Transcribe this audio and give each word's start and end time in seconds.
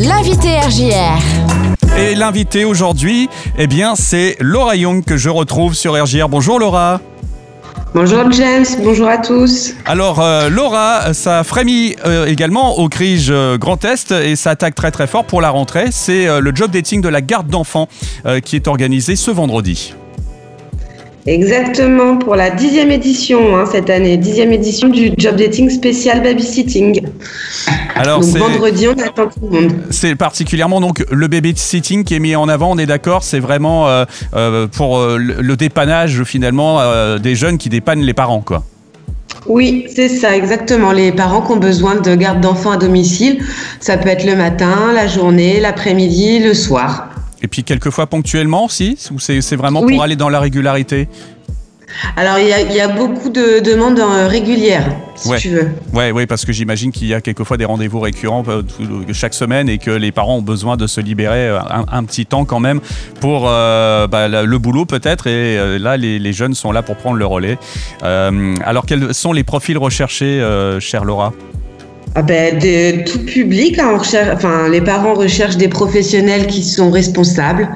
L'invité 0.00 0.60
RJR. 0.60 1.98
Et 1.98 2.14
l'invité 2.14 2.64
aujourd'hui, 2.64 3.28
eh 3.56 3.66
bien, 3.66 3.96
c'est 3.96 4.36
Laura 4.38 4.76
Young 4.76 5.04
que 5.04 5.16
je 5.16 5.28
retrouve 5.28 5.74
sur 5.74 6.00
RJR. 6.00 6.28
Bonjour 6.28 6.60
Laura. 6.60 7.00
Bonjour 7.94 8.30
James, 8.30 8.64
bonjour 8.84 9.08
à 9.08 9.18
tous. 9.18 9.74
Alors 9.86 10.20
euh, 10.20 10.50
Laura, 10.50 11.14
ça 11.14 11.42
frémit 11.42 11.96
euh, 12.06 12.26
également 12.26 12.78
au 12.78 12.88
Crige 12.88 13.30
euh, 13.30 13.58
Grand 13.58 13.84
Est 13.84 14.12
et 14.12 14.36
ça 14.36 14.50
attaque 14.50 14.76
très 14.76 14.92
très 14.92 15.08
fort 15.08 15.24
pour 15.24 15.40
la 15.40 15.50
rentrée. 15.50 15.86
C'est 15.90 16.28
le 16.40 16.52
job 16.54 16.70
dating 16.70 17.00
de 17.00 17.08
la 17.08 17.20
garde 17.20 17.48
d'enfants 17.48 17.88
qui 18.44 18.54
est 18.54 18.68
organisé 18.68 19.16
ce 19.16 19.32
vendredi. 19.32 19.94
Exactement, 21.28 22.16
pour 22.16 22.36
la 22.36 22.48
dixième 22.48 22.90
édition 22.90 23.54
hein, 23.54 23.64
cette 23.70 23.90
année, 23.90 24.16
dixième 24.16 24.50
édition 24.50 24.88
du 24.88 25.10
job 25.18 25.36
dating 25.36 25.68
spécial 25.68 26.22
babysitting. 26.22 27.02
Alors, 27.94 28.20
donc 28.20 28.34
vendredi, 28.34 28.88
on 28.88 28.92
attend 28.92 29.26
tout 29.26 29.40
le 29.42 29.60
monde. 29.60 29.72
C'est 29.90 30.14
particulièrement 30.14 30.80
donc 30.80 31.04
le 31.10 31.28
babysitting 31.28 32.04
qui 32.04 32.14
est 32.14 32.18
mis 32.18 32.34
en 32.34 32.48
avant, 32.48 32.70
on 32.70 32.78
est 32.78 32.86
d'accord, 32.86 33.24
c'est 33.24 33.40
vraiment 33.40 33.88
euh, 33.88 34.06
euh, 34.34 34.68
pour 34.68 34.96
euh, 34.96 35.18
le 35.18 35.56
dépannage 35.56 36.22
finalement 36.24 36.80
des 37.18 37.34
jeunes 37.34 37.58
qui 37.58 37.68
dépannent 37.68 38.00
les 38.00 38.14
parents, 38.14 38.40
quoi. 38.40 38.64
Oui, 39.46 39.86
c'est 39.94 40.08
ça, 40.08 40.34
exactement. 40.34 40.92
Les 40.92 41.12
parents 41.12 41.42
qui 41.42 41.52
ont 41.52 41.56
besoin 41.56 41.96
de 41.96 42.14
garde 42.14 42.40
d'enfants 42.40 42.70
à 42.70 42.78
domicile, 42.78 43.44
ça 43.80 43.98
peut 43.98 44.08
être 44.08 44.24
le 44.24 44.34
matin, 44.34 44.92
la 44.94 45.06
journée, 45.06 45.60
l'après-midi, 45.60 46.38
le 46.38 46.54
soir. 46.54 47.07
Et 47.42 47.48
puis 47.48 47.64
quelquefois 47.64 48.06
ponctuellement 48.06 48.64
aussi 48.64 48.98
Ou 49.12 49.18
c'est 49.20 49.56
vraiment 49.56 49.82
pour 49.82 50.02
aller 50.02 50.16
dans 50.16 50.28
la 50.28 50.40
régularité? 50.40 51.08
Alors, 52.16 52.38
il 52.38 52.48
y, 52.48 52.80
a, 52.80 52.88
beaucoup 52.88 53.30
de 53.30 53.60
demandes 53.60 53.98
euh, 53.98 54.28
régulières, 54.28 54.86
si 55.16 55.34
tu 55.36 55.48
veux. 55.48 55.68
Oui, 55.92 56.10
ouais, 56.10 56.26
parce 56.26 56.44
que 56.44 56.52
j'imagine 56.52 56.92
qu'il 56.92 57.08
y 57.08 57.14
a 57.14 57.20
quelquefois 57.20 57.56
des 57.56 57.64
rendez-vous 57.64 58.00
récurrents 58.00 58.44
euh, 58.48 58.62
chaque 59.12 59.34
semaine 59.34 59.68
et 59.68 59.78
que 59.78 59.90
les 59.90 60.12
parents 60.12 60.36
ont 60.36 60.42
besoin 60.42 60.76
de 60.76 60.86
se 60.86 61.00
libérer 61.00 61.48
euh, 61.48 61.58
un, 61.90 62.04
petit 62.04 62.26
temps 62.26 62.44
quand 62.44 62.60
même 62.60 62.80
pour 63.20 63.44
bah, 63.44 64.28
le 64.28 64.58
boulot 64.58 64.84
peut-être. 64.84 65.26
Et 65.26 65.78
là, 65.78 65.96
les, 65.96 66.32
jeunes 66.32 66.54
sont 66.54 66.72
là 66.72 66.82
pour 66.82 66.96
prendre 66.96 67.16
le 67.16 67.26
relais. 67.26 67.58
alors, 68.02 68.84
quels 68.86 69.14
sont 69.14 69.32
les 69.32 69.44
profils 69.44 69.78
recherchés, 69.78 70.46
chère 70.80 71.04
Laura? 71.04 71.32
Ah 72.18 72.22
ben, 72.22 72.58
de 72.58 73.04
tout 73.04 73.20
public, 73.20 73.78
hein, 73.78 73.96
enfin, 74.34 74.68
les 74.68 74.80
parents 74.80 75.14
recherchent 75.14 75.56
des 75.56 75.68
professionnels 75.68 76.48
qui 76.48 76.64
sont 76.64 76.90
responsables, 76.90 77.68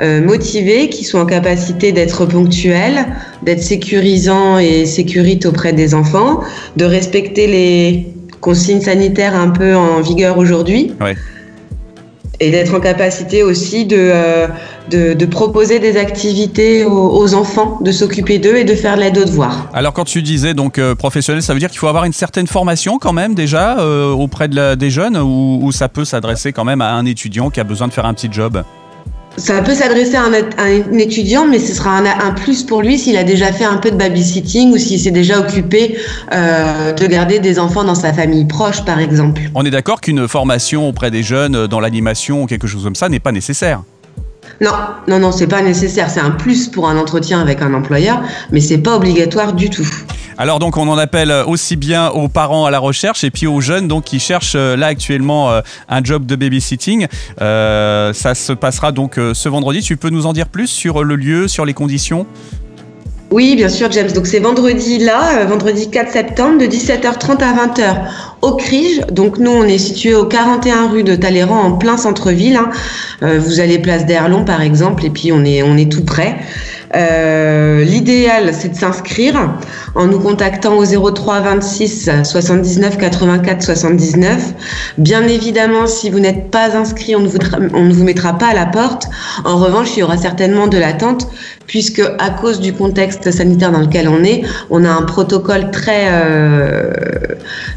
euh, 0.00 0.22
motivés, 0.22 0.88
qui 0.88 1.04
sont 1.04 1.18
en 1.18 1.26
capacité 1.26 1.92
d'être 1.92 2.24
ponctuels, 2.24 3.04
d'être 3.42 3.62
sécurisants 3.62 4.58
et 4.58 4.86
sécurites 4.86 5.44
auprès 5.44 5.74
des 5.74 5.94
enfants, 5.94 6.40
de 6.78 6.86
respecter 6.86 7.46
les 7.46 8.06
consignes 8.40 8.80
sanitaires 8.80 9.36
un 9.36 9.50
peu 9.50 9.76
en 9.76 10.00
vigueur 10.00 10.38
aujourd'hui. 10.38 10.94
Ouais 10.98 11.14
et 12.40 12.50
d'être 12.50 12.74
en 12.74 12.80
capacité 12.80 13.42
aussi 13.42 13.84
de, 13.84 14.12
euh, 14.94 15.26
proposer 15.30 15.78
des 15.78 15.96
activités 15.96 16.84
aux, 16.84 17.34
enfants, 17.34 17.78
de 17.82 17.92
s'occuper 17.92 18.38
d'eux 18.38 18.56
et 18.56 18.64
de 18.64 18.74
faire 18.74 18.96
l'aide 18.96 19.18
aux 19.18 19.24
devoirs. 19.24 19.68
Alors 19.72 19.92
quand 19.92 20.04
tu 20.04 20.22
disais 20.22 20.54
donc 20.54 20.78
euh, 20.78 20.94
professionnel, 20.94 21.42
ça 21.42 21.52
veut 21.52 21.60
dire 21.60 21.70
qu'il 21.70 21.78
faut 21.78 21.86
avoir 21.86 22.04
une 22.04 22.12
certaine 22.12 22.46
formation 22.46 22.98
quand 22.98 23.12
même 23.12 23.34
déjà 23.34 23.78
euh, 23.78 24.10
auprès 24.10 24.48
de 24.48 24.74
des 24.74 24.90
jeunes 24.90 25.16
ou 25.16 25.70
ça 25.72 25.88
peut 25.88 26.04
s'adresser 26.04 26.52
quand 26.52 26.64
même 26.64 26.80
à 26.80 26.92
un 26.92 27.04
étudiant 27.06 27.50
qui 27.50 27.60
a 27.60 27.64
besoin 27.64 27.88
de 27.88 27.92
faire 27.92 28.06
un 28.06 28.14
petit 28.14 28.28
job? 28.30 28.62
Ça 29.36 29.62
peut 29.62 29.74
s'adresser 29.74 30.16
à, 30.16 30.24
un, 30.24 30.98
étudiant, 30.98 31.46
mais 31.46 31.58
ce 31.58 31.74
sera 31.74 31.98
un, 31.98 32.32
plus 32.32 32.62
pour 32.62 32.82
lui 32.82 32.98
s'il 32.98 33.16
a 33.16 33.24
déjà 33.24 33.52
fait 33.52 33.64
un 33.64 33.76
peu 33.76 33.90
de 33.90 33.96
babysitting 33.96 34.72
ou 34.72 34.78
s'il 34.78 35.00
s'est 35.00 35.10
déjà 35.10 35.38
occupé 35.38 35.98
euh, 36.32 36.92
de 36.92 37.06
garder 37.06 37.38
des 37.38 37.58
enfants 37.58 37.84
dans 37.84 37.94
sa 37.94 38.12
famille 38.12 38.44
proche, 38.44 38.84
par 38.84 38.98
exemple. 38.98 39.40
On 39.54 39.64
est 39.64 39.70
d'accord 39.70 40.00
qu'une 40.00 40.28
formation 40.28 40.88
auprès 40.88 41.10
des 41.10 41.22
jeunes 41.22 41.54
euh, 41.54 41.66
dans 41.66 41.80
l'animation 41.80 42.42
ou 42.42 42.46
quelque 42.46 42.66
chose 42.66 42.84
comme 42.84 42.96
ça 42.96 43.08
n'est 43.08 43.20
pas 43.20 43.32
nécessaire? 43.32 43.82
Non, 44.60 44.72
non, 45.08 45.18
non, 45.18 45.32
c'est 45.32 45.46
pas 45.46 45.62
nécessaire. 45.62 46.10
C'est 46.10 46.20
un 46.20 46.32
plus 46.32 46.68
pour 46.68 46.88
un 46.88 46.98
entretien 46.98 47.40
avec 47.40 47.62
un 47.62 47.72
employeur, 47.72 48.22
mais 48.50 48.60
c'est 48.60 48.78
pas 48.78 48.96
obligatoire 48.96 49.54
du 49.54 49.70
tout. 49.70 49.88
Alors 50.40 50.58
donc 50.58 50.78
on 50.78 50.88
en 50.88 50.96
appelle 50.96 51.30
aussi 51.46 51.76
bien 51.76 52.08
aux 52.08 52.28
parents 52.28 52.64
à 52.64 52.70
la 52.70 52.78
recherche 52.78 53.24
et 53.24 53.30
puis 53.30 53.46
aux 53.46 53.60
jeunes 53.60 53.88
donc 53.88 54.04
qui 54.04 54.18
cherchent 54.18 54.54
euh, 54.56 54.74
là 54.74 54.86
actuellement 54.86 55.50
euh, 55.50 55.60
un 55.90 56.02
job 56.02 56.24
de 56.24 56.34
babysitting. 56.34 57.08
Euh, 57.42 58.14
ça 58.14 58.34
se 58.34 58.54
passera 58.54 58.90
donc 58.90 59.16
ce 59.16 59.48
vendredi. 59.50 59.82
Tu 59.82 59.98
peux 59.98 60.08
nous 60.08 60.24
en 60.24 60.32
dire 60.32 60.48
plus 60.48 60.68
sur 60.68 61.04
le 61.04 61.14
lieu, 61.16 61.46
sur 61.46 61.66
les 61.66 61.74
conditions? 61.74 62.24
Oui, 63.30 63.54
bien 63.54 63.68
sûr, 63.68 63.92
James. 63.92 64.10
Donc 64.12 64.26
c'est 64.26 64.38
vendredi 64.38 64.98
là, 64.98 65.44
vendredi 65.44 65.90
4 65.90 66.10
septembre, 66.10 66.58
de 66.58 66.64
17h30 66.64 67.44
à 67.44 67.66
20h 67.66 67.96
au 68.40 68.56
Crige. 68.56 69.02
Donc 69.12 69.36
nous, 69.36 69.50
on 69.50 69.64
est 69.64 69.76
situé 69.76 70.14
au 70.14 70.24
41 70.24 70.88
rue 70.88 71.04
de 71.04 71.16
Talleyrand, 71.16 71.60
en 71.60 71.72
plein 71.72 71.98
centre-ville. 71.98 72.56
Hein. 72.56 72.70
vous 73.20 73.60
allez 73.60 73.78
place 73.78 74.06
d'Erlon, 74.06 74.46
par 74.46 74.62
exemple, 74.62 75.04
et 75.04 75.10
puis 75.10 75.32
on 75.32 75.44
est, 75.44 75.62
on 75.62 75.76
est 75.76 75.92
tout 75.92 76.04
près. 76.04 76.38
Euh, 76.94 77.84
l'idéal, 77.84 78.52
c'est 78.52 78.70
de 78.70 78.74
s'inscrire 78.74 79.36
en 79.94 80.06
nous 80.06 80.18
contactant 80.18 80.76
au 80.76 80.84
03 80.84 81.40
26 81.40 82.10
79 82.24 82.98
84 82.98 83.62
79. 83.62 84.54
Bien 84.98 85.26
évidemment, 85.26 85.86
si 85.86 86.10
vous 86.10 86.20
n'êtes 86.20 86.50
pas 86.50 86.76
inscrit, 86.76 87.16
on 87.16 87.20
ne, 87.20 87.28
vous, 87.28 87.38
on 87.74 87.84
ne 87.84 87.92
vous 87.92 88.04
mettra 88.04 88.38
pas 88.38 88.48
à 88.48 88.54
la 88.54 88.66
porte. 88.66 89.08
En 89.44 89.56
revanche, 89.56 89.96
il 89.96 90.00
y 90.00 90.02
aura 90.02 90.16
certainement 90.16 90.66
de 90.66 90.78
l'attente 90.78 91.28
puisque 91.66 92.02
à 92.18 92.30
cause 92.30 92.60
du 92.60 92.72
contexte 92.72 93.30
sanitaire 93.30 93.70
dans 93.70 93.80
lequel 93.80 94.08
on 94.08 94.24
est, 94.24 94.42
on 94.70 94.84
a 94.84 94.90
un 94.90 95.02
protocole 95.02 95.70
très 95.70 96.08
euh, 96.08 96.90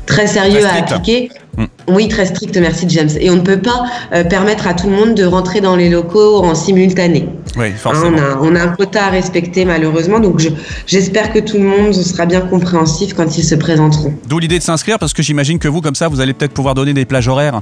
très 0.08 0.26
sérieux 0.26 0.66
à 0.66 0.80
appliquer. 0.80 1.30
Mm. 1.58 1.66
Oui, 1.90 2.08
très 2.08 2.26
strict, 2.26 2.58
merci 2.58 2.86
James. 2.90 3.10
Et 3.20 3.30
on 3.30 3.36
ne 3.36 3.42
peut 3.42 3.62
pas 3.62 3.84
euh, 4.14 4.24
permettre 4.24 4.68
à 4.68 4.74
tout 4.74 4.90
le 4.90 4.96
monde 4.96 5.14
de 5.14 5.26
rentrer 5.26 5.62
dans 5.62 5.76
les 5.76 5.90
locaux 5.90 6.44
en 6.44 6.56
simultané. 6.56 7.30
Oui, 7.58 7.72
forcément. 7.72 8.18
Hein, 8.18 8.38
on, 8.42 8.46
a, 8.46 8.52
on, 8.52 8.56
a, 8.56 8.64
un 8.64 8.68
quota 8.70 9.06
à 9.06 9.10
respecter 9.10 9.66
malheureusement, 9.66 10.20
donc 10.20 10.42
j'espère 10.88 11.32
que 11.32 11.40
tout 11.40 11.58
le 11.58 11.64
monde 11.64 11.94
sera 11.94 12.26
bien 12.26 12.42
compréhensif 12.42 13.14
quand 13.14 13.38
ils 13.38 13.44
se 13.44 13.56
présenteront. 13.56 14.14
D'où 14.28 14.40
l'idée 14.40 14.60
de 14.60 14.64
s'inscrire, 14.64 15.00
parce 15.00 15.14
que 15.14 15.24
j'imagine 15.24 15.60
que 15.60 15.68
vous, 15.68 15.82
comme 15.82 15.96
ça, 15.96 16.08
vous 16.08 16.20
allez 16.20 16.34
peut-être 16.34 16.54
pouvoir 16.54 16.74
donner 16.74 16.94
des 16.94 17.06
plages 17.06 17.28
horaires. 17.28 17.62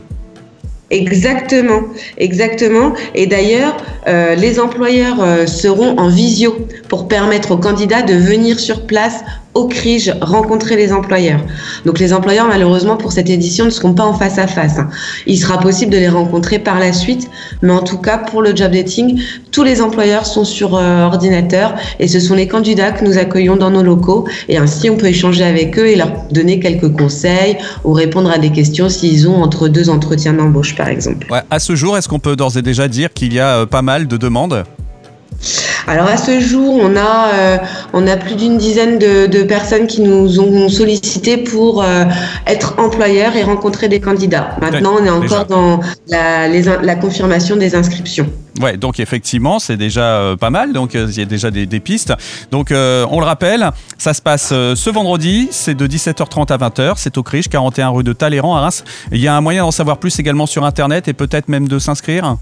Exactement, 0.91 1.83
exactement. 2.17 2.93
Et 3.15 3.25
d'ailleurs, 3.25 3.77
euh, 4.07 4.35
les 4.35 4.59
employeurs 4.59 5.21
euh, 5.21 5.45
seront 5.47 5.97
en 5.97 6.09
visio 6.09 6.67
pour 6.89 7.07
permettre 7.07 7.51
aux 7.51 7.57
candidats 7.57 8.01
de 8.01 8.13
venir 8.13 8.59
sur 8.59 8.85
place 8.85 9.23
au 9.53 9.67
CRIGE 9.67 10.13
rencontrer 10.21 10.75
les 10.75 10.93
employeurs. 10.93 11.41
Donc 11.85 11.99
les 11.99 12.13
employeurs, 12.13 12.47
malheureusement, 12.47 12.97
pour 12.97 13.11
cette 13.11 13.29
édition, 13.29 13.65
ne 13.65 13.69
seront 13.69 13.93
pas 13.93 14.05
en 14.05 14.13
face 14.13 14.37
à 14.37 14.47
face. 14.47 14.79
Hein. 14.79 14.89
Il 15.27 15.37
sera 15.37 15.59
possible 15.59 15.91
de 15.91 15.97
les 15.97 16.07
rencontrer 16.07 16.59
par 16.59 16.79
la 16.79 16.93
suite, 16.93 17.29
mais 17.61 17.71
en 17.71 17.83
tout 17.83 17.97
cas, 17.97 18.17
pour 18.17 18.41
le 18.41 18.55
job 18.55 18.71
dating, 18.71 19.21
tous 19.51 19.63
les 19.63 19.81
employeurs 19.81 20.25
sont 20.25 20.45
sur 20.45 20.75
euh, 20.75 21.03
ordinateur 21.03 21.75
et 21.99 22.07
ce 22.07 22.19
sont 22.19 22.35
les 22.35 22.47
candidats 22.47 22.91
que 22.91 23.03
nous 23.03 23.17
accueillons 23.17 23.57
dans 23.57 23.71
nos 23.71 23.83
locaux 23.83 24.27
et 24.47 24.57
ainsi 24.57 24.89
on 24.89 24.95
peut 24.95 25.07
échanger 25.07 25.43
avec 25.43 25.77
eux 25.77 25.87
et 25.87 25.95
leur 25.95 26.11
donner 26.31 26.59
quelques 26.59 26.91
conseils 26.95 27.57
ou 27.83 27.91
répondre 27.91 28.31
à 28.31 28.37
des 28.37 28.51
questions 28.51 28.87
s'ils 28.89 29.27
ont 29.27 29.41
entre 29.41 29.67
deux 29.67 29.89
entretiens 29.89 30.33
d'embauche, 30.33 30.75
par 30.75 30.87
exemple. 30.87 31.27
À 31.49 31.59
ce 31.59 31.75
jour, 31.75 31.97
est-ce 31.97 32.07
qu'on 32.07 32.19
peut 32.19 32.35
d'ores 32.35 32.57
et 32.57 32.61
déjà 32.61 32.87
dire 32.87 33.11
qu'il 33.13 33.33
y 33.33 33.39
a 33.39 33.57
euh, 33.57 33.65
pas 33.65 33.81
mal 33.81 34.07
de 34.07 34.17
demandes? 34.17 34.63
Alors 35.87 36.07
à 36.07 36.17
ce 36.17 36.39
jour, 36.39 36.79
on 36.81 36.95
a, 36.95 37.33
euh, 37.33 37.57
on 37.93 38.07
a 38.07 38.17
plus 38.17 38.35
d'une 38.35 38.57
dizaine 38.57 38.99
de, 38.99 39.43
personnes 39.43 39.87
qui 39.87 40.01
nous 40.01 40.39
ont 40.39 40.69
sollicité 40.69 41.37
pour 41.37 41.83
euh, 41.83 42.05
être 42.47 42.75
employeurs 42.77 43.35
et 43.35 43.43
rencontrer 43.43 43.89
des 43.89 43.99
candidats. 43.99 44.55
Maintenant, 44.61 44.95
on 44.99 45.05
est 45.05 45.09
encore 45.09 45.45
dans 45.45 45.79
la, 46.07 46.47
la, 46.47 46.95
confirmation 46.95 47.55
des 47.55 47.75
inscriptions. 47.75 48.27
Ouais, 48.61 48.77
donc 48.77 48.99
effectivement, 48.99 49.59
c'est 49.59 49.77
déjà 49.77 50.03
euh, 50.03 50.35
pas 50.35 50.51
mal. 50.51 50.73
Donc 50.73 50.93
il 50.93 51.17
y 51.17 51.21
a 51.21 51.25
déjà 51.25 51.49
des, 51.51 51.79
pistes. 51.79 52.13
Donc 52.51 52.67
on 52.71 53.19
le 53.19 53.25
rappelle, 53.25 53.71
ça 53.97 54.13
se 54.13 54.21
passe 54.21 54.49
ce 54.49 54.89
vendredi, 54.89 55.47
c'est 55.51 55.75
de 55.75 55.87
17h30 55.87 56.53
à 56.53 56.57
20h. 56.57 56.93
C'est 56.97 57.17
au 57.17 57.23
Criche, 57.23 57.49
41 57.49 57.89
rue 57.89 58.03
de 58.03 58.13
Talleyrand 58.13 58.55
à 58.55 58.61
Reims. 58.61 58.83
Il 59.11 59.19
y 59.19 59.27
a 59.27 59.35
un 59.35 59.41
moyen 59.41 59.63
d'en 59.63 59.71
savoir 59.71 59.97
plus 59.97 60.19
également 60.19 60.45
sur 60.45 60.63
Internet 60.63 61.07
et 61.07 61.13
peut-être 61.13 61.49
même 61.49 61.67
de 61.67 61.79
s'inscrire? 61.79 62.37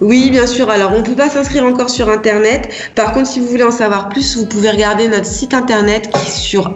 Oui, 0.00 0.30
bien 0.30 0.46
sûr. 0.46 0.70
Alors, 0.70 0.92
on 0.92 0.98
ne 0.98 1.04
peut 1.04 1.14
pas 1.14 1.30
s'inscrire 1.30 1.64
encore 1.64 1.90
sur 1.90 2.08
Internet. 2.08 2.68
Par 2.94 3.12
contre, 3.12 3.28
si 3.28 3.40
vous 3.40 3.46
voulez 3.46 3.62
en 3.62 3.70
savoir 3.70 4.08
plus, 4.08 4.36
vous 4.36 4.46
pouvez 4.46 4.70
regarder 4.70 5.08
notre 5.08 5.26
site 5.26 5.54
Internet 5.54 6.10
qui 6.10 6.26
est 6.26 6.30
sur 6.30 6.74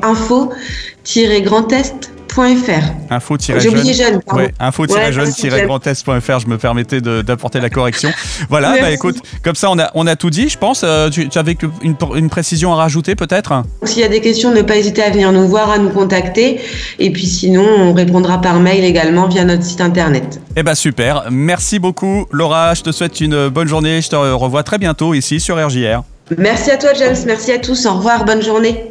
info-grandest 2.42 2.92
Info-jeune. 3.10 4.20
Info-jeune-grandest.fr. 4.60 6.38
Je 6.38 6.46
me 6.46 6.58
permettais 6.58 7.00
d'apporter 7.00 7.60
la 7.60 7.70
correction. 7.70 8.10
Voilà, 8.48 8.76
bah, 8.80 8.90
écoute, 8.90 9.16
comme 9.42 9.54
ça 9.54 9.70
on 9.70 9.78
a, 9.78 9.90
on 9.94 10.06
a 10.06 10.16
tout 10.16 10.30
dit, 10.30 10.48
je 10.48 10.56
pense. 10.56 10.82
Euh, 10.84 11.10
tu, 11.10 11.28
avais 11.34 11.56
une, 11.82 11.96
une, 12.14 12.30
précision 12.30 12.72
à 12.72 12.76
rajouter 12.76 13.14
peut-être? 13.14 13.62
S'il 13.82 14.00
y 14.00 14.04
a 14.04 14.08
des 14.08 14.20
questions, 14.20 14.52
ne 14.54 14.62
pas 14.62 14.76
hésiter 14.76 15.02
à 15.02 15.10
venir 15.10 15.32
nous 15.32 15.46
voir, 15.48 15.70
à 15.70 15.78
nous 15.78 15.90
contacter. 15.90 16.60
Et 16.98 17.10
puis 17.10 17.26
sinon, 17.26 17.66
on 17.78 17.92
répondra 17.92 18.40
par 18.40 18.60
mail 18.60 18.84
également 18.84 19.28
via 19.28 19.44
notre 19.44 19.64
site 19.64 19.80
internet. 19.80 20.40
Eh 20.56 20.62
ben 20.62 20.74
super. 20.74 21.24
Merci 21.30 21.78
beaucoup 21.78 22.26
Laura. 22.32 22.74
Je 22.74 22.82
te 22.82 22.92
souhaite 22.92 23.20
une 23.20 23.48
bonne 23.48 23.68
journée. 23.68 24.00
Je 24.00 24.08
te 24.08 24.16
revois 24.16 24.62
très 24.62 24.78
bientôt 24.78 25.14
ici 25.14 25.40
sur 25.40 25.56
RJR. 25.56 26.02
Merci 26.36 26.70
à 26.70 26.76
toi 26.76 26.90
James. 26.94 27.16
Merci 27.26 27.52
à 27.52 27.58
tous. 27.58 27.86
Au 27.86 27.94
revoir. 27.94 28.24
Bonne 28.24 28.42
journée. 28.42 28.87